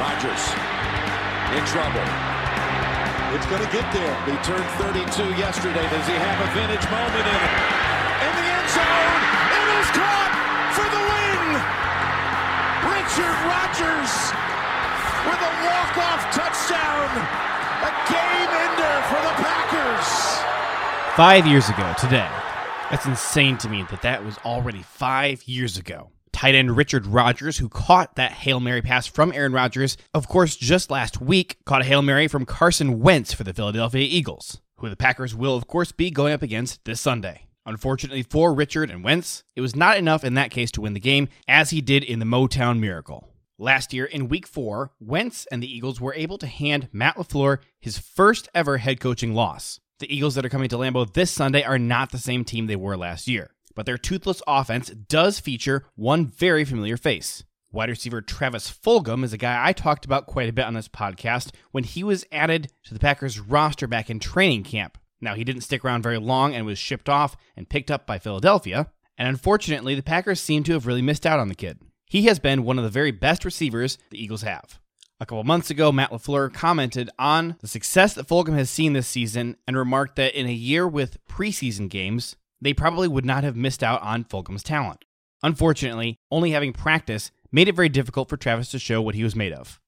[0.00, 0.42] Rodgers
[1.52, 2.06] in trouble.
[3.36, 4.14] It's going to get there.
[4.24, 5.84] He turned 32 yesterday.
[5.92, 7.52] Does he have a vintage moment in it?
[8.24, 9.20] In the end zone,
[9.54, 10.34] it is caught
[10.72, 11.44] for the win.
[12.96, 14.12] Richard Rodgers
[15.28, 17.08] with a walk-off touchdown.
[17.84, 20.08] A game ender for the Packers.
[21.14, 22.28] Five years ago today.
[22.90, 26.10] That's insane to me that that was already five years ago.
[26.40, 30.56] Tight end Richard Rodgers, who caught that Hail Mary pass from Aaron Rodgers, of course,
[30.56, 34.88] just last week, caught a Hail Mary from Carson Wentz for the Philadelphia Eagles, who
[34.88, 37.42] the Packers will, of course, be going up against this Sunday.
[37.66, 40.98] Unfortunately for Richard and Wentz, it was not enough in that case to win the
[40.98, 43.28] game, as he did in the Motown Miracle.
[43.58, 47.58] Last year, in week four, Wentz and the Eagles were able to hand Matt LaFleur
[47.80, 49.78] his first ever head coaching loss.
[49.98, 52.76] The Eagles that are coming to Lambeau this Sunday are not the same team they
[52.76, 57.44] were last year, but their toothless offense does feature one very familiar face.
[57.72, 60.88] Wide receiver Travis Fulgham is a guy I talked about quite a bit on this
[60.88, 64.98] podcast when he was added to the Packers roster back in training camp.
[65.20, 68.18] Now, he didn't stick around very long and was shipped off and picked up by
[68.18, 71.78] Philadelphia, and unfortunately, the Packers seem to have really missed out on the kid.
[72.06, 74.80] He has been one of the very best receivers the Eagles have.
[75.20, 79.06] A couple months ago, Matt LaFleur commented on the success that Fulgham has seen this
[79.06, 83.56] season and remarked that in a year with preseason games, they probably would not have
[83.56, 85.04] missed out on Fulgham's talent.
[85.42, 89.34] Unfortunately, only having practice made it very difficult for Travis to show what he was
[89.34, 89.80] made of.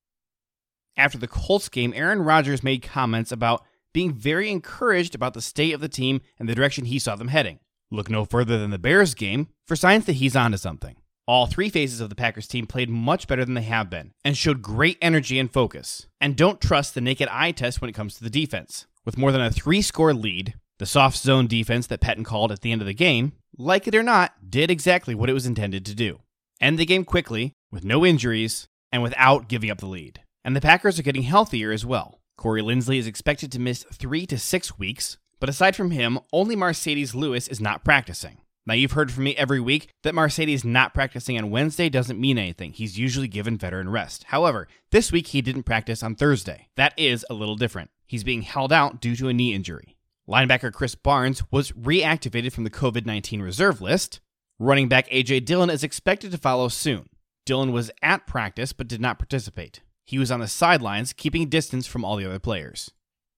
[0.96, 5.72] After the Colts game, Aaron Rodgers made comments about being very encouraged about the state
[5.74, 7.60] of the team and the direction he saw them heading.
[7.90, 10.96] Look no further than the Bears game for signs that he's onto something.
[11.28, 14.36] All three phases of the Packers team played much better than they have been and
[14.36, 16.08] showed great energy and focus.
[16.20, 18.86] And don't trust the naked eye test when it comes to the defense.
[19.04, 22.60] With more than a three score lead, the soft zone defense that Pettine called at
[22.60, 25.86] the end of the game, like it or not, did exactly what it was intended
[25.86, 26.18] to do
[26.60, 30.22] end the game quickly, with no injuries, and without giving up the lead.
[30.44, 32.20] And the Packers are getting healthier as well.
[32.36, 36.56] Corey Linsley is expected to miss three to six weeks, but aside from him, only
[36.56, 38.38] Marcedes Lewis is not practicing.
[38.66, 42.38] Now, you've heard from me every week that Marcedes not practicing on Wednesday doesn't mean
[42.38, 42.72] anything.
[42.72, 44.24] He's usually given veteran rest.
[44.28, 46.68] However, this week he didn't practice on Thursday.
[46.76, 47.90] That is a little different.
[48.06, 49.96] He's being held out due to a knee injury.
[50.28, 54.20] Linebacker Krys Barnes was reactivated from the COVID 19 reserve list.
[54.58, 55.40] Running back A.J.
[55.40, 57.08] Dillon is expected to follow soon.
[57.44, 59.80] Dillon was at practice but did not participate.
[60.04, 62.92] He was on the sidelines, keeping distance from all the other players.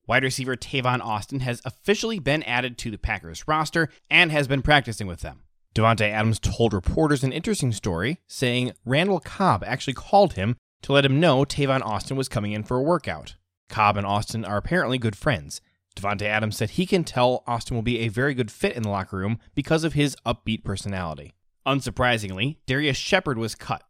[0.06, 4.61] Wide receiver Tavon Austin has officially been added to the Packers roster and has been
[4.61, 5.44] practicing with them.
[5.75, 11.06] Davante Adams told reporters an interesting story, saying Randall Cobb actually called him to let
[11.06, 13.37] him know Tavon Austin was coming in for a workout.
[13.71, 15.62] Cobb and Austin are apparently good friends.
[15.97, 18.88] Davante Adams said he can tell Austin will be a very good fit in the
[18.88, 21.34] locker room because of his upbeat personality.
[21.66, 23.84] Unsurprisingly, Darrius Shepherd was cut.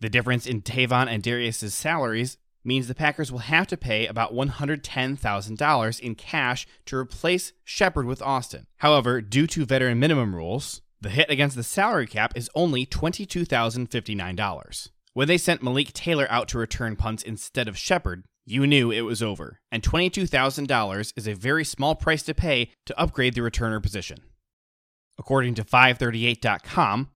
[0.00, 4.34] The difference in Tavon and Darrius's salaries means the Packers will have to pay about
[4.34, 8.66] $110,000 in cash to replace Shepherd with Austin.
[8.78, 14.88] However, due to veteran minimum rules, the hit against the salary cap is only $22,059.
[15.14, 19.02] When they sent Malik Taylor out to return punts instead of Shepherd, you knew it
[19.02, 23.82] was over, and $22,000 is a very small price to pay to upgrade the returner
[23.82, 24.18] position.
[25.18, 27.10] According to 538.com,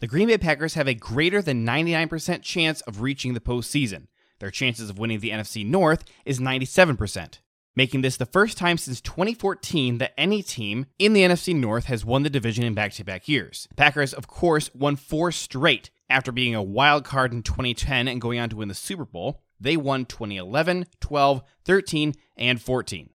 [0.00, 4.08] the Green Bay Packers have a greater than 99% chance of reaching the postseason.
[4.40, 7.38] Their chances of winning the NFC North is 97%,
[7.76, 12.04] making this the first time since 2014 that any team in the NFC North has
[12.04, 13.68] won the division in back to back years.
[13.76, 18.38] Packers, of course, won four straight after being a wild card in 2010 and going
[18.38, 19.43] on to win the Super Bowl.
[19.60, 23.10] They won 2011, 12, 13, and 14.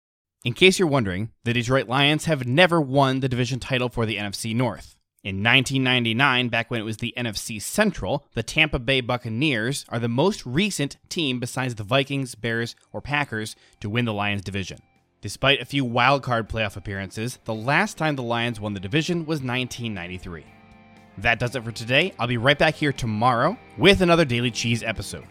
[0.45, 4.17] In case you're wondering, the Detroit Lions have never won the division title for the
[4.17, 4.95] NFC North.
[5.21, 10.07] In 1999, back when it was the NFC Central, the Tampa Bay Buccaneers are the
[10.07, 14.79] most recent team besides the Vikings, Bears, or Packers to win the Lions division.
[15.19, 19.25] Despite a few wild card playoff appearances, the last time the Lions won the division
[19.25, 20.45] was 1993.
[21.17, 22.13] That does it for today.
[22.17, 25.27] I'll be right back here tomorrow with another Daily Cheese episode.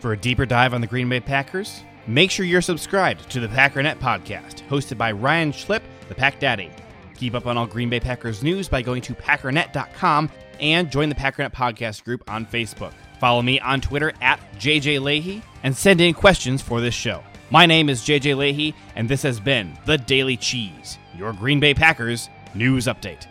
[0.00, 3.48] For a deeper dive on the Green Bay Packers, make sure you're subscribed to the
[3.48, 6.70] Packernet podcast, hosted by Ryan Schlip, the Pack Daddy.
[7.16, 11.14] Keep up on all Green Bay Packers news by going to packernet.com and join the
[11.14, 12.94] Packernet podcast group on Facebook.
[13.18, 17.22] Follow me on Twitter at JJ Leahy and send in questions for this show.
[17.50, 21.74] My name is JJ Leahy, and this has been The Daily Cheese, your Green Bay
[21.74, 23.26] Packers news update.